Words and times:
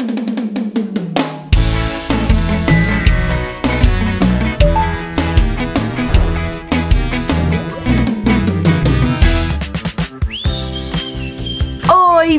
Oi, 0.00 0.27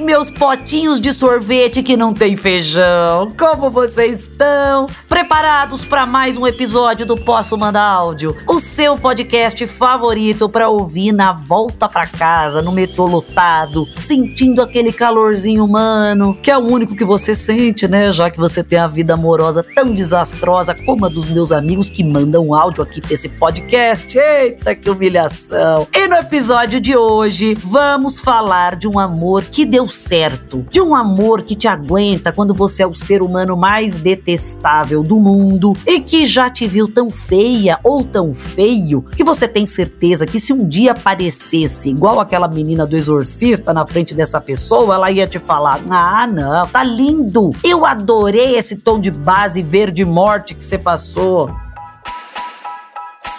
meus 0.09 0.31
potinhos 0.31 0.99
de 0.99 1.13
sorvete 1.13 1.83
que 1.83 1.95
não 1.95 2.11
tem 2.11 2.35
feijão. 2.35 3.27
Como 3.37 3.69
vocês 3.69 4.21
estão? 4.21 4.87
Preparados 5.07 5.85
para 5.85 6.07
mais 6.07 6.35
um 6.35 6.47
episódio 6.47 7.05
do 7.05 7.15
Posso 7.15 7.55
Mandar 7.55 7.83
Áudio? 7.83 8.35
O 8.47 8.59
seu 8.59 8.95
podcast 8.95 9.67
favorito 9.67 10.49
para 10.49 10.67
ouvir 10.67 11.11
na 11.11 11.31
volta 11.31 11.87
para 11.87 12.07
casa, 12.07 12.59
no 12.59 12.71
metrô 12.71 13.05
lotado, 13.05 13.85
sentindo 13.93 14.63
aquele 14.63 14.91
calorzinho 14.91 15.63
humano, 15.63 16.35
que 16.41 16.49
é 16.49 16.57
o 16.57 16.61
único 16.61 16.95
que 16.95 17.05
você 17.05 17.35
sente, 17.35 17.87
né? 17.87 18.11
Já 18.11 18.31
que 18.31 18.39
você 18.39 18.63
tem 18.63 18.79
a 18.79 18.87
vida 18.87 19.13
amorosa 19.13 19.63
tão 19.75 19.93
desastrosa 19.93 20.73
como 20.73 21.05
a 21.05 21.09
dos 21.09 21.27
meus 21.27 21.51
amigos 21.51 21.87
que 21.87 22.03
mandam 22.03 22.51
áudio 22.55 22.81
aqui 22.81 22.99
pra 22.99 23.13
esse 23.13 23.29
podcast. 23.29 24.17
Eita, 24.17 24.73
que 24.73 24.89
humilhação! 24.89 25.87
E 25.93 26.07
no 26.07 26.15
episódio 26.15 26.81
de 26.81 26.97
hoje, 26.97 27.53
vamos 27.53 28.19
falar 28.19 28.75
de 28.75 28.87
um 28.87 28.97
amor 28.97 29.43
que 29.43 29.65
deu 29.65 29.87
certo, 29.99 30.65
de 30.69 30.81
um 30.81 30.95
amor 30.95 31.41
que 31.41 31.55
te 31.55 31.67
aguenta 31.67 32.31
quando 32.31 32.53
você 32.53 32.83
é 32.83 32.87
o 32.87 32.95
ser 32.95 33.21
humano 33.21 33.57
mais 33.57 33.97
detestável 33.97 35.03
do 35.03 35.19
mundo 35.19 35.75
e 35.85 35.99
que 35.99 36.25
já 36.25 36.49
te 36.49 36.65
viu 36.65 36.87
tão 36.87 37.09
feia 37.09 37.77
ou 37.83 38.03
tão 38.03 38.33
feio 38.33 39.01
que 39.01 39.23
você 39.23 39.47
tem 39.47 39.67
certeza 39.67 40.25
que 40.25 40.39
se 40.39 40.53
um 40.53 40.67
dia 40.67 40.91
aparecesse 40.91 41.89
igual 41.89 42.19
aquela 42.19 42.47
menina 42.47 42.85
do 42.85 42.95
exorcista 42.95 43.73
na 43.73 43.85
frente 43.85 44.15
dessa 44.15 44.39
pessoa, 44.39 44.95
ela 44.95 45.11
ia 45.11 45.27
te 45.27 45.37
falar: 45.37 45.81
"Ah, 45.89 46.25
não, 46.25 46.67
tá 46.67 46.83
lindo. 46.83 47.51
Eu 47.63 47.85
adorei 47.85 48.55
esse 48.55 48.77
tom 48.77 48.99
de 48.99 49.11
base 49.11 49.61
verde 49.61 50.05
morte 50.05 50.55
que 50.55 50.63
você 50.63 50.77
passou." 50.77 51.49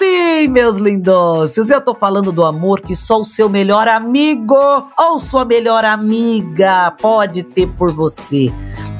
Sim, 0.01 0.49
meus 0.49 0.79
lindões, 0.79 1.59
eu 1.59 1.79
tô 1.79 1.95
falando 1.95 2.33
do 2.33 2.43
amor 2.43 2.81
que 2.81 2.97
só 2.97 3.21
o 3.21 3.25
seu 3.27 3.51
melhor 3.51 3.87
amigo 3.87 4.57
ou 4.99 5.21
sua 5.21 5.45
melhor 5.45 5.85
amiga 5.85 6.91
pode 6.93 7.43
ter 7.43 7.67
por 7.67 7.93
você. 7.93 8.51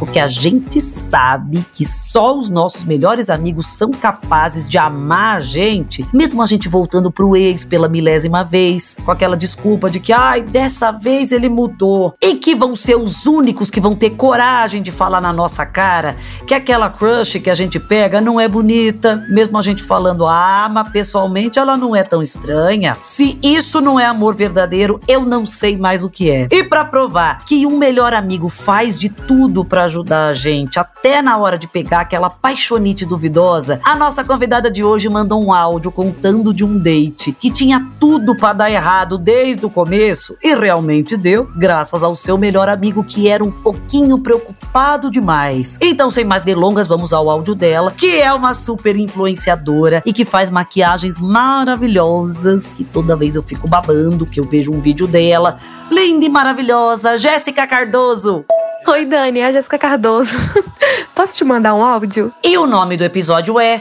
Porque 0.01 0.19
a 0.19 0.27
gente 0.27 0.81
sabe 0.81 1.63
que 1.75 1.85
só 1.85 2.35
os 2.35 2.49
nossos 2.49 2.85
melhores 2.85 3.29
amigos 3.29 3.67
são 3.67 3.91
capazes 3.91 4.67
de 4.67 4.79
amar 4.79 5.37
a 5.37 5.41
gente, 5.41 6.09
mesmo 6.11 6.43
a 6.43 6.47
gente 6.47 6.71
voltando 6.71 7.13
pro 7.13 7.37
ex 7.37 7.65
pela 7.65 7.87
milésima 7.87 8.43
vez, 8.43 8.97
com 9.05 9.13
aquela 9.13 9.37
desculpa 9.37 9.91
de 9.91 10.01
que, 10.01 10.11
ai, 10.11 10.41
dessa 10.43 10.91
vez 10.91 11.33
ele 11.33 11.51
mudou. 11.51 12.15
E 12.19 12.37
que 12.37 12.55
vão 12.55 12.75
ser 12.75 12.97
os 12.97 13.27
únicos 13.27 13.71
que 13.71 13.79
vão 13.79 13.95
ter 13.95 14.11
coragem 14.11 14.83
de 14.83 14.91
falar 14.91 15.21
na 15.21 15.35
nossa 15.35 15.67
cara 15.67 16.17
que 16.47 16.55
aquela 16.55 16.89
crush 16.89 17.39
que 17.39 17.51
a 17.51 17.55
gente 17.55 17.79
pega 17.79 18.23
não 18.23 18.41
é 18.41 18.49
bonita, 18.49 19.23
mesmo 19.29 19.59
a 19.59 19.63
gente 19.63 19.83
falando, 19.83 20.27
ah, 20.27 20.67
mas 20.73 20.89
pessoalmente 20.89 21.59
ela 21.59 21.77
não 21.77 21.95
é 21.95 22.03
tão 22.03 22.23
estranha. 22.23 22.97
Se 23.03 23.39
isso 23.43 23.83
não 23.83 24.01
é 24.01 24.07
amor 24.07 24.35
verdadeiro, 24.35 24.99
eu 25.07 25.27
não 25.27 25.47
sei 25.47 25.77
mais 25.77 26.03
o 26.03 26.09
que 26.09 26.31
é. 26.31 26.49
E 26.51 26.65
para 26.65 26.87
provar 26.87 27.45
que 27.45 27.67
um 27.67 27.77
melhor 27.77 28.15
amigo 28.15 28.49
faz 28.49 28.99
de 28.99 29.11
tudo 29.11 29.63
para 29.63 29.90
ajudar 29.91 30.29
a 30.29 30.35
gente, 30.35 30.79
até 30.79 31.21
na 31.21 31.37
hora 31.37 31.59
de 31.59 31.67
pegar 31.67 32.03
aquela 32.03 32.31
paixonite 32.31 33.05
duvidosa, 33.05 33.81
a 33.85 33.97
nossa 33.97 34.23
convidada 34.23 34.71
de 34.71 34.85
hoje 34.85 35.09
mandou 35.09 35.45
um 35.45 35.53
áudio 35.53 35.91
contando 35.91 36.55
de 36.55 36.65
um 36.65 36.79
date 36.79 37.33
que 37.33 37.51
tinha 37.51 37.85
tudo 37.99 38.37
para 38.37 38.53
dar 38.53 38.71
errado 38.71 39.19
desde 39.19 39.67
o 39.67 39.71
começo 39.71 40.37
e 40.43 40.55
realmente 40.55 41.17
deu, 41.17 41.51
graças 41.57 42.05
ao 42.05 42.15
seu 42.15 42.39
melhor 42.39 42.69
amigo 42.69 43.03
que 43.03 43.29
era 43.29 43.43
um 43.43 43.51
pouquinho 43.51 44.19
preocupado 44.19 45.11
demais. 45.11 45.77
Então, 45.81 46.11
sem 46.11 46.25
mais 46.25 46.43
delongas, 46.43 46.87
vamos 46.87 47.13
ao 47.13 47.29
áudio 47.29 47.57
dela, 47.57 47.93
que 47.97 48.21
é 48.21 48.33
uma 48.33 48.55
super 48.55 48.97
influenciadora 48.97 50.03
e 50.07 50.13
que 50.13 50.25
faz 50.25 50.49
maquiagens 50.49 51.19
maravilhosas 51.19 52.71
que 52.71 52.85
toda 52.85 53.17
vez 53.17 53.35
eu 53.35 53.43
fico 53.43 53.67
babando 53.67 54.25
que 54.25 54.39
eu 54.39 54.45
vejo 54.45 54.73
um 54.73 54.81
vídeo 54.81 55.09
dela. 55.09 55.59
Linda 55.91 56.25
e 56.25 56.29
maravilhosa, 56.29 57.19
Jéssica 57.19 57.67
Cardoso. 57.67 58.45
Oi, 58.91 59.05
Dani, 59.05 59.39
é 59.39 59.47
a 59.47 59.53
Jéssica 59.53 59.79
Cardoso. 59.79 60.37
Posso 61.15 61.37
te 61.37 61.45
mandar 61.45 61.77
um 61.77 61.85
áudio? 61.85 62.35
E 62.43 62.59
o 62.59 62.67
nome 62.67 62.97
do 62.97 63.05
episódio 63.05 63.61
é 63.61 63.81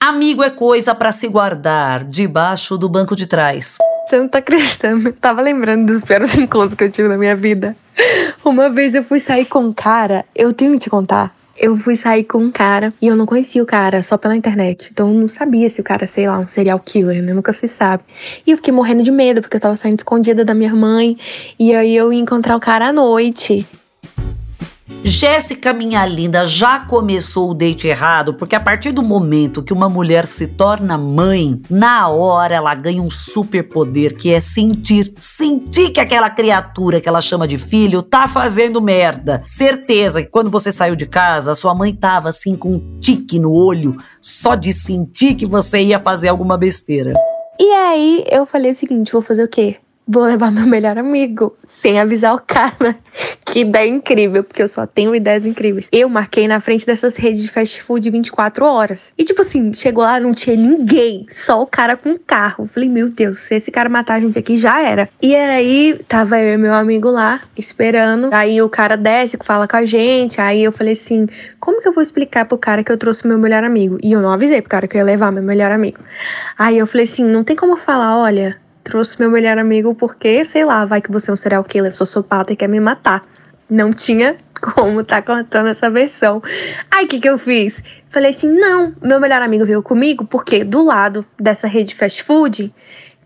Amigo 0.00 0.44
é 0.44 0.50
coisa 0.50 0.94
para 0.94 1.10
se 1.10 1.26
guardar 1.26 2.04
debaixo 2.04 2.78
do 2.78 2.88
banco 2.88 3.16
de 3.16 3.26
trás. 3.26 3.78
Você 4.06 4.16
não 4.16 4.28
tá 4.28 4.38
acreditando. 4.38 5.08
Eu 5.08 5.12
tava 5.12 5.42
lembrando 5.42 5.86
dos 5.86 6.02
piores 6.02 6.34
encontros 6.38 6.74
que 6.74 6.84
eu 6.84 6.90
tive 6.90 7.08
na 7.08 7.18
minha 7.18 7.34
vida. 7.34 7.76
Uma 8.44 8.70
vez 8.70 8.94
eu 8.94 9.02
fui 9.02 9.18
sair 9.18 9.46
com 9.46 9.58
um 9.64 9.72
cara, 9.72 10.24
eu 10.32 10.52
tenho 10.52 10.74
que 10.74 10.84
te 10.84 10.90
contar 10.90 11.34
eu 11.56 11.76
fui 11.78 11.96
sair 11.96 12.24
com 12.24 12.38
um 12.38 12.50
cara 12.50 12.92
e 13.00 13.06
eu 13.06 13.16
não 13.16 13.26
conhecia 13.26 13.62
o 13.62 13.66
cara 13.66 14.02
só 14.02 14.16
pela 14.16 14.36
internet. 14.36 14.88
Então 14.92 15.08
eu 15.12 15.20
não 15.20 15.28
sabia 15.28 15.68
se 15.68 15.80
o 15.80 15.84
cara, 15.84 16.06
sei 16.06 16.26
lá, 16.26 16.38
um 16.38 16.46
serial 16.46 16.80
killer, 16.80 17.22
né? 17.22 17.32
Nunca 17.32 17.52
se 17.52 17.68
sabe. 17.68 18.02
E 18.46 18.50
eu 18.50 18.56
fiquei 18.56 18.72
morrendo 18.72 19.02
de 19.02 19.10
medo 19.10 19.40
porque 19.40 19.56
eu 19.56 19.60
tava 19.60 19.76
saindo 19.76 19.98
escondida 19.98 20.44
da 20.44 20.54
minha 20.54 20.74
mãe. 20.74 21.16
E 21.58 21.74
aí 21.74 21.94
eu 21.94 22.12
ia 22.12 22.20
encontrar 22.20 22.56
o 22.56 22.60
cara 22.60 22.88
à 22.88 22.92
noite. 22.92 23.66
Jéssica, 25.02 25.72
minha 25.72 26.04
linda, 26.04 26.46
já 26.46 26.78
começou 26.78 27.50
o 27.50 27.54
date 27.54 27.88
errado, 27.88 28.34
porque 28.34 28.54
a 28.54 28.60
partir 28.60 28.92
do 28.92 29.02
momento 29.02 29.62
que 29.62 29.72
uma 29.72 29.88
mulher 29.88 30.26
se 30.26 30.48
torna 30.48 30.98
mãe, 30.98 31.60
na 31.70 32.08
hora 32.08 32.54
ela 32.54 32.74
ganha 32.74 33.00
um 33.00 33.10
superpoder 33.10 34.14
que 34.14 34.32
é 34.32 34.40
sentir, 34.40 35.14
sentir 35.18 35.90
que 35.90 36.00
aquela 36.00 36.28
criatura 36.28 37.00
que 37.00 37.08
ela 37.08 37.22
chama 37.22 37.48
de 37.48 37.58
filho 37.58 38.02
tá 38.02 38.28
fazendo 38.28 38.80
merda. 38.80 39.42
Certeza 39.46 40.22
que 40.22 40.28
quando 40.28 40.50
você 40.50 40.70
saiu 40.70 40.94
de 40.94 41.06
casa, 41.06 41.54
sua 41.54 41.74
mãe 41.74 41.94
tava 41.94 42.28
assim 42.28 42.54
com 42.54 42.74
um 42.74 43.00
tique 43.00 43.38
no 43.38 43.52
olho, 43.52 43.96
só 44.20 44.54
de 44.54 44.72
sentir 44.72 45.34
que 45.34 45.46
você 45.46 45.80
ia 45.80 45.98
fazer 45.98 46.28
alguma 46.28 46.58
besteira. 46.58 47.14
E 47.58 47.70
aí 47.72 48.24
eu 48.30 48.44
falei 48.44 48.72
o 48.72 48.74
seguinte, 48.74 49.12
vou 49.12 49.22
fazer 49.22 49.44
o 49.44 49.48
quê? 49.48 49.76
Vou 50.06 50.24
levar 50.24 50.50
meu 50.50 50.66
melhor 50.66 50.98
amigo, 50.98 51.56
sem 51.66 51.98
avisar 51.98 52.34
o 52.34 52.40
cara. 52.40 52.96
Que 53.46 53.60
ideia 53.60 53.88
incrível, 53.88 54.42
porque 54.42 54.60
eu 54.60 54.66
só 54.66 54.84
tenho 54.84 55.14
ideias 55.14 55.46
incríveis. 55.46 55.88
Eu 55.92 56.08
marquei 56.08 56.48
na 56.48 56.58
frente 56.58 56.84
dessas 56.84 57.14
redes 57.14 57.40
de 57.40 57.48
fast 57.48 57.80
food 57.80 58.10
24 58.10 58.64
horas. 58.64 59.14
E 59.16 59.22
tipo 59.22 59.42
assim, 59.42 59.72
chegou 59.72 60.02
lá, 60.02 60.18
não 60.18 60.32
tinha 60.32 60.56
ninguém, 60.56 61.24
só 61.30 61.62
o 61.62 61.66
cara 61.66 61.96
com 61.96 62.10
o 62.10 62.18
carro. 62.18 62.66
Falei, 62.66 62.88
meu 62.88 63.08
Deus, 63.08 63.38
se 63.38 63.54
esse 63.54 63.70
cara 63.70 63.88
matar 63.88 64.14
a 64.14 64.20
gente 64.20 64.36
aqui, 64.36 64.56
já 64.56 64.82
era. 64.82 65.08
E 65.22 65.36
aí, 65.36 66.00
tava 66.08 66.40
eu 66.40 66.54
e 66.54 66.56
meu 66.56 66.74
amigo 66.74 67.08
lá, 67.08 67.42
esperando. 67.56 68.30
Aí 68.32 68.60
o 68.60 68.68
cara 68.68 68.96
desce, 68.96 69.38
fala 69.44 69.68
com 69.68 69.76
a 69.76 69.84
gente. 69.84 70.40
Aí 70.40 70.64
eu 70.64 70.72
falei 70.72 70.94
assim, 70.94 71.26
como 71.60 71.80
que 71.80 71.86
eu 71.86 71.92
vou 71.92 72.02
explicar 72.02 72.46
pro 72.46 72.58
cara 72.58 72.82
que 72.82 72.90
eu 72.90 72.98
trouxe 72.98 73.24
meu 73.24 73.38
melhor 73.38 73.62
amigo? 73.62 73.98
E 74.02 74.10
eu 74.10 74.20
não 74.20 74.32
avisei 74.32 74.60
pro 74.60 74.70
cara 74.70 74.88
que 74.88 74.96
eu 74.96 74.98
ia 74.98 75.04
levar 75.04 75.30
meu 75.30 75.44
melhor 75.44 75.70
amigo. 75.70 76.00
Aí 76.58 76.76
eu 76.76 76.88
falei 76.88 77.04
assim, 77.04 77.24
não 77.24 77.44
tem 77.44 77.54
como 77.54 77.76
falar, 77.76 78.18
olha, 78.18 78.63
trouxe 78.84 79.18
meu 79.18 79.30
melhor 79.30 79.58
amigo 79.58 79.94
porque, 79.94 80.44
sei 80.44 80.64
lá, 80.64 80.84
vai 80.84 81.00
que 81.00 81.10
você 81.10 81.30
é 81.30 81.34
um 81.34 81.36
serial 81.36 81.64
killer, 81.64 81.96
sociopata 81.96 82.52
e 82.52 82.56
quer 82.56 82.68
me 82.68 82.78
matar. 82.78 83.24
Não 83.68 83.92
tinha 83.92 84.36
como 84.60 85.02
tá 85.02 85.20
contando 85.20 85.68
essa 85.68 85.90
versão. 85.90 86.42
Aí 86.90 87.06
o 87.06 87.08
que, 87.08 87.18
que 87.18 87.28
eu 87.28 87.38
fiz? 87.38 87.82
Falei 88.10 88.30
assim: 88.30 88.48
não, 88.48 88.94
meu 89.02 89.18
melhor 89.18 89.42
amigo 89.42 89.64
veio 89.64 89.82
comigo 89.82 90.24
porque 90.24 90.62
do 90.62 90.84
lado 90.84 91.26
dessa 91.40 91.66
rede 91.66 91.94
fast 91.94 92.22
food 92.22 92.72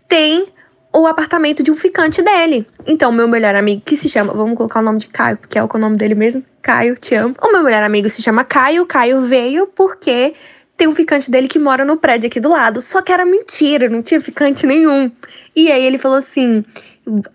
tem 0.07 0.47
o 0.91 1.05
apartamento 1.05 1.61
de 1.61 1.71
um 1.71 1.75
ficante 1.75 2.21
dele. 2.21 2.65
Então, 2.87 3.11
meu 3.11 3.27
melhor 3.27 3.55
amigo, 3.55 3.81
que 3.85 3.95
se 3.95 4.09
chama, 4.09 4.33
vamos 4.33 4.57
colocar 4.57 4.79
o 4.79 4.83
nome 4.83 4.97
de 4.97 5.07
Caio, 5.07 5.37
porque 5.37 5.57
é 5.57 5.63
o 5.63 5.77
nome 5.77 5.97
dele 5.97 6.15
mesmo, 6.15 6.43
Caio, 6.61 6.95
te 6.95 7.13
amo. 7.13 7.35
O 7.41 7.51
meu 7.51 7.63
melhor 7.63 7.83
amigo 7.83 8.09
se 8.09 8.23
chama 8.23 8.43
Caio, 8.43 8.85
Caio 8.87 9.21
veio 9.21 9.67
porque 9.67 10.33
tem 10.75 10.87
um 10.87 10.95
ficante 10.95 11.29
dele 11.29 11.47
que 11.47 11.59
mora 11.59 11.85
no 11.85 11.97
prédio 11.97 12.27
aqui 12.27 12.39
do 12.39 12.49
lado. 12.49 12.81
Só 12.81 13.01
que 13.01 13.11
era 13.11 13.25
mentira, 13.25 13.87
não 13.87 14.01
tinha 14.01 14.19
ficante 14.19 14.65
nenhum. 14.65 15.11
E 15.59 15.71
aí 15.71 15.85
ele 15.85 15.97
falou 15.97 16.17
assim: 16.17 16.63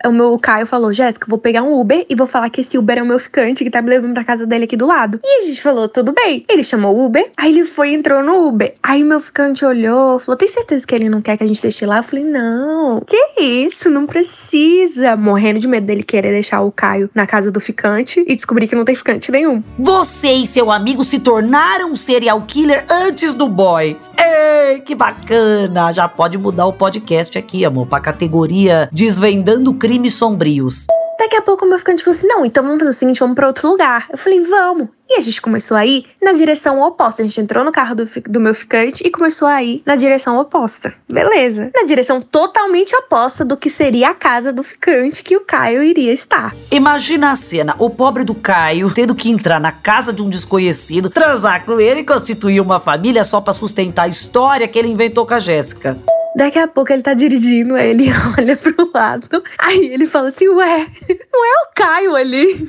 o 0.04 0.12
meu 0.12 0.38
Caio 0.38 0.66
falou, 0.66 0.92
Jéssica, 0.92 1.26
vou 1.28 1.38
pegar 1.38 1.62
um 1.62 1.78
Uber 1.78 2.06
e 2.08 2.14
vou 2.14 2.26
falar 2.26 2.50
que 2.50 2.60
esse 2.60 2.78
Uber 2.78 2.98
é 2.98 3.02
o 3.02 3.06
meu 3.06 3.18
ficante 3.18 3.64
que 3.64 3.70
tá 3.70 3.82
me 3.82 3.90
levando 3.90 4.14
pra 4.14 4.24
casa 4.24 4.46
dele 4.46 4.64
aqui 4.64 4.76
do 4.76 4.86
lado. 4.86 5.20
E 5.22 5.42
a 5.42 5.46
gente 5.46 5.60
falou, 5.60 5.88
tudo 5.88 6.12
bem. 6.12 6.44
Ele 6.48 6.62
chamou 6.62 6.96
o 6.96 7.04
Uber, 7.04 7.30
aí 7.36 7.52
ele 7.52 7.66
foi 7.66 7.90
e 7.90 7.94
entrou 7.94 8.22
no 8.22 8.46
Uber. 8.46 8.74
Aí 8.82 9.02
meu 9.02 9.20
ficante 9.20 9.64
olhou, 9.64 10.18
falou, 10.18 10.36
tem 10.38 10.48
certeza 10.48 10.86
que 10.86 10.94
ele 10.94 11.08
não 11.08 11.20
quer 11.20 11.36
que 11.36 11.44
a 11.44 11.46
gente 11.46 11.62
deixe 11.62 11.84
lá? 11.84 11.98
Eu 11.98 12.02
falei, 12.02 12.24
não, 12.24 13.00
que 13.00 13.16
isso, 13.40 13.90
não 13.90 14.06
precisa. 14.06 15.16
Morrendo 15.16 15.60
de 15.60 15.68
medo 15.68 15.86
dele 15.86 16.02
querer 16.02 16.32
deixar 16.32 16.60
o 16.60 16.70
Caio 16.70 17.10
na 17.14 17.26
casa 17.26 17.50
do 17.50 17.60
ficante 17.60 18.24
e 18.26 18.34
descobrir 18.34 18.68
que 18.68 18.74
não 18.74 18.84
tem 18.84 18.94
ficante 18.94 19.30
nenhum. 19.30 19.62
Você 19.78 20.32
e 20.32 20.46
seu 20.46 20.70
amigo 20.70 21.04
se 21.04 21.18
tornaram 21.18 21.94
serial 21.96 22.42
killer 22.46 22.84
antes 22.90 23.34
do 23.34 23.48
boy. 23.48 23.96
Ei, 24.16 24.80
que 24.80 24.94
bacana! 24.94 25.92
Já 25.92 26.08
pode 26.08 26.38
mudar 26.38 26.66
o 26.66 26.72
podcast 26.72 27.36
aqui, 27.38 27.64
amor, 27.64 27.86
pra 27.86 28.00
categoria 28.00 28.88
Desvendando 28.92 29.63
crimes 29.72 30.14
sombrios. 30.14 30.86
Daqui 31.18 31.36
a 31.36 31.42
pouco 31.42 31.64
o 31.64 31.68
meu 31.68 31.78
ficante 31.78 32.04
falou 32.04 32.16
assim: 32.16 32.26
não, 32.26 32.44
então 32.44 32.62
vamos 32.62 32.78
fazer 32.80 32.90
o 32.90 32.92
seguinte, 32.92 33.20
vamos 33.20 33.34
para 33.34 33.46
outro 33.46 33.68
lugar. 33.68 34.06
Eu 34.10 34.18
falei, 34.18 34.40
vamos. 34.40 34.88
E 35.08 35.16
a 35.16 35.20
gente 35.20 35.40
começou 35.40 35.76
a 35.76 35.84
ir 35.84 36.06
na 36.22 36.32
direção 36.32 36.80
oposta. 36.80 37.22
A 37.22 37.24
gente 37.24 37.40
entrou 37.40 37.62
no 37.62 37.70
carro 37.70 37.94
do, 37.94 38.08
do 38.26 38.40
meu 38.40 38.54
ficante 38.54 39.06
e 39.06 39.10
começou 39.10 39.46
a 39.46 39.62
ir 39.62 39.82
na 39.84 39.96
direção 39.96 40.38
oposta. 40.38 40.94
Beleza. 41.10 41.70
Na 41.74 41.84
direção 41.84 42.20
totalmente 42.20 42.96
oposta 42.96 43.44
do 43.44 43.56
que 43.56 43.70
seria 43.70 44.10
a 44.10 44.14
casa 44.14 44.52
do 44.52 44.62
ficante 44.62 45.22
que 45.22 45.36
o 45.36 45.42
Caio 45.42 45.82
iria 45.82 46.12
estar. 46.12 46.54
Imagina 46.70 47.30
a 47.30 47.36
cena: 47.36 47.74
o 47.78 47.88
pobre 47.90 48.24
do 48.24 48.34
Caio 48.34 48.92
tendo 48.92 49.14
que 49.14 49.30
entrar 49.30 49.60
na 49.60 49.72
casa 49.72 50.12
de 50.12 50.22
um 50.22 50.28
desconhecido, 50.28 51.10
transar 51.10 51.64
com 51.64 51.78
ele 51.78 52.00
e 52.00 52.04
constituir 52.04 52.60
uma 52.60 52.80
família 52.80 53.24
só 53.24 53.40
para 53.40 53.52
sustentar 53.52 54.04
a 54.04 54.08
história 54.08 54.66
que 54.66 54.78
ele 54.78 54.88
inventou 54.88 55.26
com 55.26 55.34
a 55.34 55.38
Jéssica. 55.38 55.96
Daqui 56.36 56.58
a 56.58 56.66
pouco 56.66 56.92
ele 56.92 57.02
tá 57.02 57.14
dirigindo, 57.14 57.76
aí 57.76 57.90
ele 57.90 58.06
olha 58.36 58.56
pro 58.56 58.90
lado. 58.92 59.42
Aí 59.58 59.86
ele 59.86 60.06
fala 60.06 60.28
assim: 60.28 60.48
Ué, 60.48 60.88
não 61.32 61.44
é 61.44 61.62
o 61.62 61.74
Caio 61.74 62.16
ali? 62.16 62.68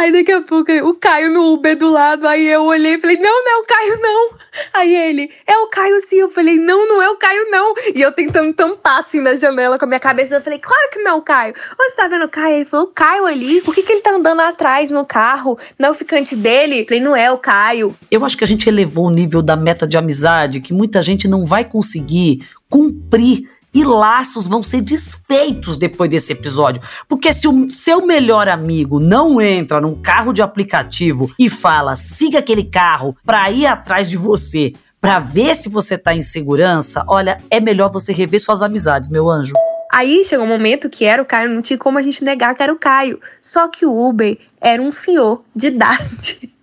Aí 0.00 0.10
daqui 0.10 0.32
a 0.32 0.40
pouco 0.40 0.72
o 0.72 0.94
Caio 0.94 1.30
no 1.30 1.52
Uber 1.52 1.76
do 1.76 1.90
lado. 1.90 2.26
Aí 2.26 2.48
eu 2.48 2.64
olhei 2.64 2.94
e 2.94 2.98
falei: 2.98 3.18
Não, 3.18 3.44
não 3.44 3.52
é 3.52 3.58
o 3.58 3.64
Caio, 3.64 4.00
não. 4.00 4.30
Aí 4.72 4.96
ele: 4.96 5.30
É 5.46 5.58
o 5.58 5.66
Caio 5.66 6.00
sim. 6.00 6.16
Eu 6.16 6.30
falei: 6.30 6.56
Não, 6.56 6.88
não 6.88 7.02
é 7.02 7.10
o 7.10 7.18
Caio, 7.18 7.50
não. 7.50 7.74
E 7.94 8.00
eu 8.00 8.10
tentando 8.10 8.54
tampar 8.54 9.00
assim 9.00 9.20
na 9.20 9.34
janela 9.34 9.78
com 9.78 9.84
a 9.84 9.88
minha 9.88 10.00
cabeça. 10.00 10.36
Eu 10.36 10.40
falei: 10.40 10.58
Claro 10.58 10.88
que 10.90 11.02
não 11.02 11.10
é 11.10 11.14
o 11.16 11.20
Caio. 11.20 11.54
Você 11.76 11.96
tá 11.96 12.08
vendo 12.08 12.24
o 12.24 12.30
Caio? 12.30 12.54
Ele 12.54 12.64
falou: 12.64 12.86
O 12.86 12.88
Caio 12.88 13.26
ali. 13.26 13.60
Por 13.60 13.74
que, 13.74 13.82
que 13.82 13.92
ele 13.92 14.00
tá 14.00 14.12
andando 14.12 14.40
atrás 14.40 14.88
no 14.88 15.04
carro? 15.04 15.58
Não 15.78 15.90
é 15.90 15.92
o 15.92 16.36
dele? 16.38 16.80
Eu 16.80 16.84
falei: 16.86 17.00
Não 17.00 17.14
é 17.14 17.30
o 17.30 17.36
Caio. 17.36 17.94
Eu 18.10 18.24
acho 18.24 18.38
que 18.38 18.44
a 18.44 18.46
gente 18.46 18.70
elevou 18.70 19.08
o 19.08 19.10
nível 19.10 19.42
da 19.42 19.54
meta 19.54 19.86
de 19.86 19.98
amizade 19.98 20.62
que 20.62 20.72
muita 20.72 21.02
gente 21.02 21.28
não 21.28 21.44
vai 21.44 21.62
conseguir 21.62 22.48
cumprir 22.70 23.50
e 23.74 23.84
laços 23.84 24.46
vão 24.46 24.62
ser 24.62 24.80
desfeitos 24.80 25.76
depois 25.76 26.10
desse 26.10 26.32
episódio. 26.32 26.82
Porque 27.08 27.32
se 27.32 27.46
o 27.46 27.68
seu 27.68 28.04
melhor 28.04 28.48
amigo 28.48 29.00
não 29.00 29.40
entra 29.40 29.80
num 29.80 30.00
carro 30.00 30.32
de 30.32 30.42
aplicativo 30.42 31.30
e 31.38 31.48
fala, 31.48 31.96
siga 31.96 32.38
aquele 32.38 32.64
carro 32.64 33.16
pra 33.24 33.50
ir 33.50 33.66
atrás 33.66 34.08
de 34.08 34.16
você, 34.16 34.72
pra 35.00 35.18
ver 35.18 35.54
se 35.54 35.68
você 35.68 35.96
tá 35.96 36.14
em 36.14 36.22
segurança, 36.22 37.04
olha, 37.08 37.42
é 37.50 37.60
melhor 37.60 37.90
você 37.90 38.12
rever 38.12 38.40
suas 38.40 38.62
amizades, 38.62 39.08
meu 39.08 39.28
anjo. 39.28 39.54
Aí 39.90 40.24
chegou 40.24 40.44
um 40.44 40.48
momento 40.48 40.88
que 40.88 41.04
era 41.04 41.20
o 41.20 41.26
Caio, 41.26 41.50
não 41.50 41.62
tinha 41.62 41.76
como 41.76 41.98
a 41.98 42.02
gente 42.02 42.22
negar 42.22 42.54
que 42.54 42.62
era 42.62 42.72
o 42.72 42.78
Caio. 42.78 43.20
Só 43.42 43.66
que 43.66 43.84
o 43.84 44.08
Uber 44.08 44.38
era 44.60 44.80
um 44.80 44.92
senhor 44.92 45.42
de 45.54 45.68
idade. 45.68 46.52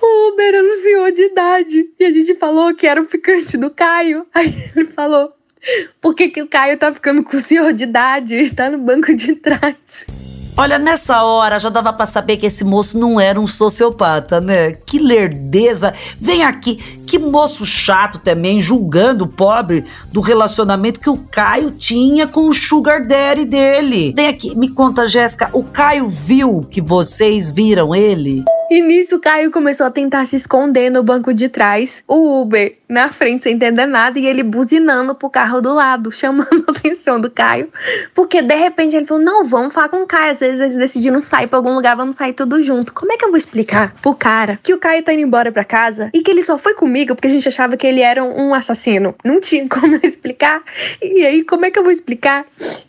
O 0.00 0.28
Uber 0.28 0.46
era 0.46 0.62
um 0.62 0.74
senhor 0.74 1.10
de 1.10 1.22
idade. 1.22 1.90
E 1.98 2.04
a 2.04 2.12
gente 2.12 2.36
falou 2.36 2.72
que 2.72 2.86
era 2.86 3.02
o 3.02 3.04
ficante 3.04 3.56
do 3.56 3.68
Caio. 3.68 4.24
Aí 4.32 4.70
ele 4.76 4.86
falou: 4.92 5.34
por 6.00 6.14
que, 6.14 6.28
que 6.28 6.42
o 6.42 6.48
Caio 6.48 6.78
tá 6.78 6.92
ficando 6.92 7.22
com 7.22 7.36
o 7.36 7.40
senhor 7.40 7.72
de 7.72 7.84
idade? 7.84 8.34
Ele 8.34 8.50
tá 8.50 8.70
no 8.70 8.78
banco 8.78 9.14
de 9.14 9.34
trás. 9.34 10.06
Olha, 10.56 10.78
nessa 10.78 11.20
hora 11.24 11.58
já 11.58 11.68
dava 11.68 11.92
para 11.92 12.06
saber 12.06 12.36
que 12.36 12.46
esse 12.46 12.62
moço 12.62 12.96
não 12.96 13.20
era 13.20 13.40
um 13.40 13.46
sociopata, 13.46 14.40
né? 14.40 14.70
Que 14.70 15.00
lerdeza. 15.00 15.92
Vem 16.20 16.44
aqui, 16.44 16.76
que 17.04 17.18
moço 17.18 17.66
chato 17.66 18.20
também, 18.20 18.60
julgando 18.60 19.24
o 19.24 19.28
pobre 19.28 19.84
do 20.12 20.20
relacionamento 20.20 21.00
que 21.00 21.10
o 21.10 21.16
Caio 21.16 21.72
tinha 21.72 22.28
com 22.28 22.48
o 22.48 22.54
sugar 22.54 23.04
daddy 23.04 23.44
dele. 23.44 24.12
Vem 24.14 24.28
aqui, 24.28 24.56
me 24.56 24.68
conta, 24.68 25.08
Jéssica, 25.08 25.50
o 25.52 25.64
Caio 25.64 26.08
viu 26.08 26.60
que 26.70 26.80
vocês 26.80 27.50
viram 27.50 27.92
ele? 27.92 28.44
E 28.74 28.80
nisso 28.80 29.14
o 29.14 29.20
Caio 29.20 29.52
começou 29.52 29.86
a 29.86 29.90
tentar 29.92 30.26
se 30.26 30.34
esconder 30.34 30.90
no 30.90 31.00
banco 31.00 31.32
de 31.32 31.48
trás, 31.48 32.02
o 32.08 32.40
Uber 32.40 32.76
na 32.88 33.08
frente 33.08 33.44
sem 33.44 33.54
entender 33.54 33.86
nada 33.86 34.18
e 34.18 34.26
ele 34.26 34.42
buzinando 34.42 35.14
pro 35.14 35.30
carro 35.30 35.60
do 35.60 35.72
lado, 35.72 36.10
chamando 36.12 36.64
a 36.66 36.72
atenção 36.72 37.20
do 37.20 37.30
Caio. 37.30 37.68
Porque 38.12 38.42
de 38.42 38.54
repente 38.56 38.96
ele 38.96 39.06
falou: 39.06 39.22
Não, 39.22 39.44
vamos 39.44 39.72
falar 39.72 39.88
com 39.88 40.02
o 40.02 40.06
Caio. 40.08 40.32
Às 40.32 40.40
vezes 40.40 40.60
eles 40.60 40.76
decidiram 40.76 41.22
sair 41.22 41.46
pra 41.46 41.56
algum 41.56 41.72
lugar, 41.72 41.96
vamos 41.96 42.16
sair 42.16 42.32
tudo 42.32 42.60
junto. 42.60 42.92
Como 42.92 43.12
é 43.12 43.16
que 43.16 43.24
eu 43.24 43.28
vou 43.28 43.36
explicar 43.36 43.94
pro 44.02 44.12
cara 44.12 44.58
que 44.60 44.74
o 44.74 44.78
Caio 44.78 45.04
tá 45.04 45.12
indo 45.12 45.22
embora 45.22 45.52
pra 45.52 45.64
casa 45.64 46.10
e 46.12 46.20
que 46.20 46.32
ele 46.32 46.42
só 46.42 46.58
foi 46.58 46.74
comigo 46.74 47.14
porque 47.14 47.28
a 47.28 47.30
gente 47.30 47.46
achava 47.46 47.76
que 47.76 47.86
ele 47.86 48.00
era 48.00 48.24
um 48.24 48.52
assassino? 48.52 49.14
Não 49.24 49.38
tinha 49.38 49.66
como 49.70 50.00
explicar. 50.02 50.64
E 51.00 51.24
aí, 51.24 51.44
como 51.44 51.64
é 51.64 51.70
que 51.70 51.78
eu 51.78 51.84
vou 51.84 51.92
explicar 51.92 52.44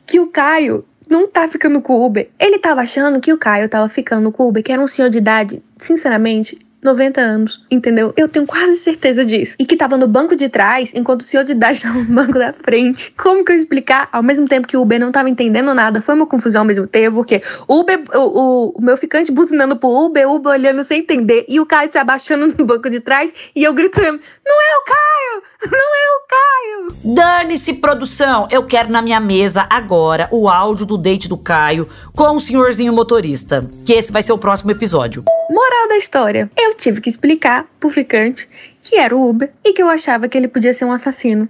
que 0.07 0.19
o 0.19 0.25
Caio 0.25 0.83
não 1.09 1.27
tá 1.27 1.47
ficando 1.47 1.81
com 1.81 1.93
o 1.93 2.05
Uber. 2.05 2.29
Ele 2.39 2.59
tava 2.59 2.81
achando 2.81 3.19
que 3.19 3.31
o 3.31 3.37
Caio 3.37 3.69
tava 3.69 3.87
ficando 3.89 4.31
com 4.31 4.43
o 4.43 4.49
Uber, 4.49 4.63
que 4.63 4.71
era 4.71 4.81
um 4.81 4.87
senhor 4.87 5.09
de 5.09 5.17
idade. 5.17 5.63
Sinceramente, 5.77 6.57
90 6.85 7.19
anos, 7.19 7.61
entendeu? 7.69 8.13
Eu 8.15 8.29
tenho 8.29 8.45
quase 8.45 8.77
certeza 8.77 9.25
disso. 9.25 9.55
E 9.59 9.65
que 9.65 9.75
tava 9.75 9.97
no 9.97 10.07
banco 10.07 10.35
de 10.35 10.47
trás, 10.47 10.93
enquanto 10.93 11.21
o 11.21 11.23
senhor 11.23 11.43
de 11.43 11.51
idade 11.51 11.81
tava 11.83 11.99
no 11.99 12.05
banco 12.05 12.33
da 12.33 12.53
frente. 12.53 13.13
Como 13.17 13.43
que 13.43 13.51
eu 13.51 13.55
explicar? 13.55 14.07
Ao 14.11 14.23
mesmo 14.23 14.47
tempo 14.47 14.67
que 14.67 14.77
o 14.77 14.81
Uber 14.81 14.99
não 14.99 15.11
tava 15.11 15.29
entendendo 15.29 15.73
nada, 15.73 16.01
foi 16.01 16.15
uma 16.15 16.25
confusão 16.25 16.61
ao 16.61 16.67
mesmo 16.67 16.87
tempo, 16.87 17.17
porque 17.17 17.41
o 17.67 17.79
Uber, 17.79 18.03
o, 18.13 18.19
o, 18.19 18.69
o 18.77 18.81
meu 18.81 18.95
ficante 18.95 19.31
buzinando 19.31 19.75
pro 19.75 19.89
Uber, 19.89 20.29
Uber 20.29 20.53
olhando 20.53 20.83
sem 20.83 21.01
entender, 21.01 21.45
e 21.49 21.59
o 21.59 21.65
Caio 21.65 21.89
se 21.89 21.97
abaixando 21.97 22.47
no 22.57 22.65
banco 22.65 22.89
de 22.89 22.99
trás, 22.99 23.33
e 23.55 23.63
eu 23.63 23.73
gritando, 23.73 24.19
não 24.45 24.61
é 24.61 24.77
o 24.77 24.83
Caio! 24.85 25.55
Não 25.71 25.79
é 25.79 26.05
o 26.15 26.27
Caio! 26.29 27.15
Dane-se, 27.15 27.73
produção! 27.75 28.47
Eu 28.51 28.63
quero 28.63 28.91
na 28.91 29.01
minha 29.01 29.19
mesa 29.19 29.65
agora 29.69 30.27
o 30.31 30.47
áudio 30.47 30.85
do 30.85 30.97
date 30.97 31.27
do 31.27 31.37
Caio 31.37 31.87
com 32.13 32.35
o 32.35 32.39
senhorzinho 32.39 32.93
motorista. 32.93 33.67
Que 33.85 33.93
esse 33.93 34.11
vai 34.11 34.21
ser 34.21 34.33
o 34.33 34.37
próximo 34.37 34.71
episódio. 34.71 35.23
Moral 35.49 35.87
da 35.87 35.97
história: 35.97 36.49
eu 36.57 36.73
tive 36.73 37.01
que 37.01 37.09
explicar 37.09 37.65
pro 37.79 37.89
ficante 37.89 38.47
que 38.81 38.97
era 38.97 39.15
o 39.15 39.29
Uber 39.29 39.51
e 39.63 39.73
que 39.73 39.81
eu 39.81 39.89
achava 39.89 40.27
que 40.27 40.37
ele 40.37 40.47
podia 40.47 40.73
ser 40.73 40.85
um 40.85 40.91
assassino. 40.91 41.49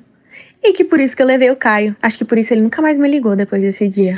E 0.64 0.74
que 0.74 0.84
por 0.84 1.00
isso 1.00 1.16
que 1.16 1.22
eu 1.22 1.28
levei 1.28 1.52
o 1.52 1.56
Caio. 1.56 1.96
Acho 2.02 2.18
que 2.18 2.26
por 2.26 2.38
isso 2.38 2.54
ele 2.54 2.62
nunca 2.62 2.82
mais 2.82 2.98
me 2.98 3.08
ligou 3.08 3.36
depois 3.36 3.62
desse 3.62 3.88
dia. 3.88 4.16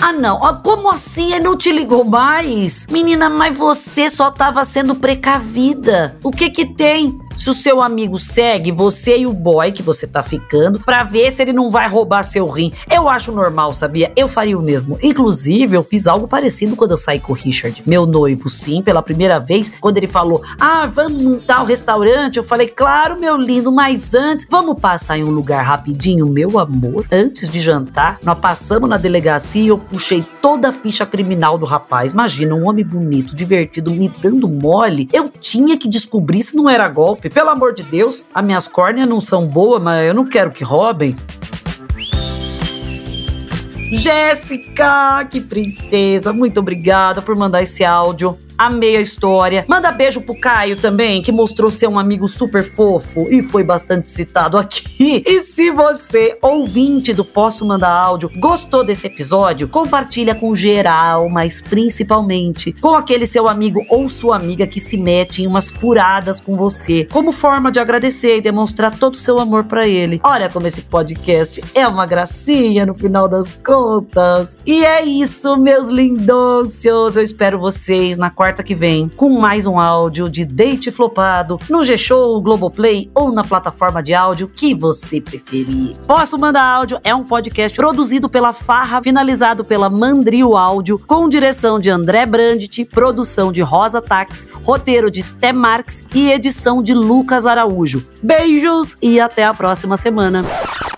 Ah, 0.00 0.12
não. 0.12 0.38
Como 0.62 0.90
assim? 0.90 1.32
Ele 1.32 1.42
não 1.42 1.56
te 1.56 1.72
ligou 1.72 2.04
mais? 2.04 2.86
Menina, 2.90 3.30
mas 3.30 3.56
você 3.56 4.10
só 4.10 4.30
tava 4.30 4.62
sendo 4.64 4.94
precavida. 4.94 6.14
O 6.22 6.30
que 6.30 6.50
que 6.50 6.66
tem? 6.74 7.18
Se 7.36 7.50
o 7.50 7.52
seu 7.52 7.82
amigo 7.82 8.18
segue 8.18 8.72
você 8.72 9.18
e 9.18 9.26
o 9.26 9.32
boy 9.32 9.72
que 9.72 9.82
você 9.82 10.06
tá 10.06 10.22
ficando 10.22 10.80
para 10.80 11.04
ver 11.04 11.30
se 11.30 11.42
ele 11.42 11.52
não 11.52 11.70
vai 11.70 11.88
roubar 11.88 12.22
seu 12.22 12.46
rim. 12.46 12.72
Eu 12.90 13.08
acho 13.08 13.32
normal, 13.32 13.74
sabia? 13.74 14.12
Eu 14.16 14.28
faria 14.28 14.58
o 14.58 14.62
mesmo. 14.62 14.98
Inclusive, 15.02 15.76
eu 15.76 15.84
fiz 15.84 16.06
algo 16.06 16.28
parecido 16.28 16.76
quando 16.76 16.92
eu 16.92 16.96
saí 16.96 17.18
com 17.18 17.32
o 17.32 17.36
Richard, 17.36 17.82
meu 17.86 18.06
noivo, 18.06 18.48
sim, 18.48 18.82
pela 18.82 19.02
primeira 19.02 19.38
vez, 19.38 19.70
quando 19.80 19.96
ele 19.96 20.06
falou: 20.06 20.42
"Ah, 20.58 20.86
vamos 20.86 21.22
num 21.22 21.38
tal 21.38 21.64
restaurante". 21.64 22.36
Eu 22.36 22.44
falei: 22.44 22.68
"Claro, 22.68 23.18
meu 23.18 23.36
lindo, 23.36 23.70
mas 23.70 24.14
antes, 24.14 24.46
vamos 24.50 24.80
passar 24.80 25.18
em 25.18 25.24
um 25.24 25.30
lugar 25.30 25.64
rapidinho, 25.64 26.26
meu 26.26 26.58
amor, 26.58 27.06
antes 27.10 27.48
de 27.48 27.60
jantar". 27.60 28.18
Nós 28.22 28.38
passamos 28.38 28.88
na 28.88 28.96
delegacia 28.96 29.62
e 29.62 29.68
eu 29.68 29.78
puxei 29.78 30.24
toda 30.40 30.68
a 30.68 30.72
ficha 30.72 31.06
criminal 31.06 31.58
do 31.58 31.66
rapaz. 31.66 32.12
Imagina 32.12 32.54
um 32.54 32.68
homem 32.68 32.84
bonito, 32.84 33.34
divertido, 33.34 33.90
me 33.94 34.08
dando 34.08 34.48
mole. 34.48 35.08
Eu 35.12 35.30
tinha 35.40 35.76
que 35.76 35.88
descobrir 35.88 36.42
se 36.42 36.56
não 36.56 36.68
era 36.68 36.88
golpe 36.88 37.23
pelo 37.30 37.50
amor 37.50 37.74
de 37.74 37.82
Deus, 37.82 38.26
as 38.34 38.44
minhas 38.44 38.68
córneas 38.68 39.08
não 39.08 39.20
são 39.20 39.46
boas, 39.46 39.82
mas 39.82 40.06
eu 40.06 40.14
não 40.14 40.26
quero 40.26 40.50
que 40.50 40.62
roubem. 40.62 41.16
Jéssica, 43.92 45.24
que 45.30 45.40
princesa, 45.40 46.32
muito 46.32 46.58
obrigada 46.60 47.22
por 47.22 47.36
mandar 47.36 47.62
esse 47.62 47.84
áudio. 47.84 48.36
Amei 48.56 48.96
a 48.96 49.00
história. 49.00 49.64
Manda 49.66 49.90
beijo 49.90 50.20
pro 50.20 50.38
Caio 50.38 50.76
também, 50.76 51.20
que 51.20 51.32
mostrou 51.32 51.70
ser 51.70 51.88
um 51.88 51.98
amigo 51.98 52.28
super 52.28 52.62
fofo 52.62 53.26
e 53.28 53.42
foi 53.42 53.64
bastante 53.64 54.08
citado 54.08 54.56
aqui. 54.56 55.24
E 55.26 55.42
se 55.42 55.70
você, 55.70 56.38
ouvinte 56.40 57.12
do 57.12 57.24
Posso 57.24 57.64
Mandar 57.64 57.90
Áudio, 57.90 58.30
gostou 58.36 58.84
desse 58.84 59.06
episódio, 59.06 59.68
compartilha 59.68 60.34
com 60.34 60.54
geral, 60.54 61.28
mas 61.28 61.60
principalmente 61.60 62.72
com 62.72 62.94
aquele 62.94 63.26
seu 63.26 63.48
amigo 63.48 63.84
ou 63.88 64.08
sua 64.08 64.36
amiga 64.36 64.66
que 64.66 64.80
se 64.80 64.96
mete 64.96 65.42
em 65.42 65.46
umas 65.46 65.70
furadas 65.70 66.40
com 66.40 66.56
você, 66.56 67.06
como 67.12 67.32
forma 67.32 67.70
de 67.72 67.80
agradecer 67.80 68.38
e 68.38 68.40
demonstrar 68.40 68.96
todo 68.96 69.14
o 69.14 69.18
seu 69.18 69.38
amor 69.38 69.64
para 69.64 69.86
ele. 69.86 70.20
Olha 70.22 70.48
como 70.48 70.66
esse 70.66 70.82
podcast 70.82 71.60
é 71.74 71.86
uma 71.86 72.06
gracinha 72.06 72.86
no 72.86 72.94
final 72.94 73.28
das 73.28 73.54
contas. 73.54 74.56
E 74.64 74.84
é 74.84 75.02
isso, 75.04 75.56
meus 75.56 75.88
lindôncios. 75.88 77.16
Eu 77.16 77.22
espero 77.22 77.58
vocês 77.58 78.16
na 78.16 78.30
quarta 78.30 78.43
quarta 78.44 78.62
que 78.62 78.74
vem 78.74 79.08
com 79.08 79.30
mais 79.40 79.66
um 79.66 79.78
áudio 79.78 80.28
de 80.28 80.44
Date 80.44 80.90
Flopado 80.90 81.58
no 81.70 81.82
G-Show, 81.82 82.42
Globoplay 82.42 83.10
ou 83.14 83.32
na 83.32 83.42
plataforma 83.42 84.02
de 84.02 84.12
áudio 84.12 84.48
que 84.54 84.74
você 84.74 85.18
preferir. 85.18 85.96
Posso 86.06 86.36
Mandar 86.36 86.62
Áudio 86.62 87.00
é 87.02 87.14
um 87.14 87.24
podcast 87.24 87.74
produzido 87.74 88.28
pela 88.28 88.52
Farra, 88.52 89.02
finalizado 89.02 89.64
pela 89.64 89.88
Mandrio 89.88 90.58
Áudio, 90.58 90.98
com 90.98 91.26
direção 91.26 91.78
de 91.78 91.88
André 91.88 92.26
Brandt, 92.26 92.84
produção 92.84 93.50
de 93.50 93.62
Rosa 93.62 94.02
Tax, 94.02 94.46
roteiro 94.62 95.10
de 95.10 95.22
Sté 95.22 95.50
Marx 95.50 96.04
e 96.14 96.30
edição 96.30 96.82
de 96.82 96.92
Lucas 96.92 97.46
Araújo. 97.46 98.06
Beijos 98.22 98.98
e 99.00 99.18
até 99.20 99.46
a 99.46 99.54
próxima 99.54 99.96
semana. 99.96 100.44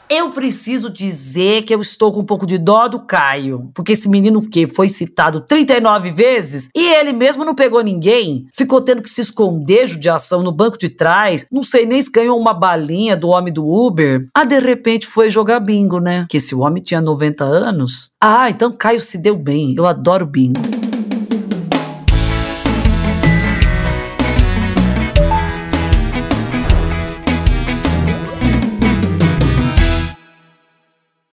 Eu 0.09 0.31
preciso 0.31 0.89
dizer 0.89 1.63
que 1.63 1.75
eu 1.75 1.81
estou 1.81 2.13
com 2.13 2.21
um 2.21 2.25
pouco 2.25 2.47
de 2.47 2.59
dó 2.59 2.87
do 2.87 3.01
Caio, 3.01 3.71
porque 3.75 3.93
esse 3.93 4.09
menino 4.09 4.41
que 4.41 4.65
foi 4.65 4.89
citado 4.89 5.41
39 5.41 6.13
vezes 6.13 6.69
e 6.77 6.95
ele 6.95 7.13
mesmo 7.13 7.45
não 7.45 7.57
pegou 7.57 7.83
ninguém, 7.83 8.47
ficou 8.55 8.81
tendo 8.81 9.03
que 9.03 9.11
se 9.11 9.21
esconder 9.21 9.87
de 9.87 10.09
ação 10.09 10.45
no 10.45 10.53
banco 10.53 10.79
de 10.79 10.89
trás, 10.89 11.45
não 11.51 11.65
sei 11.65 11.85
nem 11.87 12.01
se 12.01 12.11
ganhou 12.11 12.39
uma 12.39 12.55
balinha 12.55 13.17
do 13.17 13.31
homem 13.31 13.53
do 13.53 13.67
Uber. 13.67 14.25
Ah, 14.33 14.45
de 14.45 14.61
repente 14.61 15.09
foi 15.09 15.29
jogar 15.29 15.59
bingo, 15.59 15.99
né? 15.99 16.25
Que 16.31 16.37
esse 16.37 16.55
homem 16.55 16.83
tinha 16.83 17.01
90 17.01 17.43
anos. 17.45 18.13
Ah, 18.21 18.49
então 18.49 18.71
Caio 18.71 19.01
se 19.01 19.19
deu 19.19 19.37
bem. 19.37 19.75
Eu 19.77 19.87
adoro 19.87 20.25
bingo. 20.25 20.61